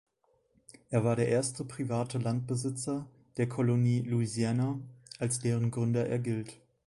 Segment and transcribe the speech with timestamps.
[0.89, 3.07] Er war der erste private Landbesitzer
[3.37, 4.79] der Kolonie Louisiana,
[5.19, 6.57] als deren Gründer er gilt.